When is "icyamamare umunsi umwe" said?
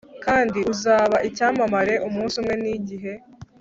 1.27-2.53